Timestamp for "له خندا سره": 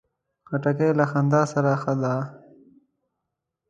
0.99-1.71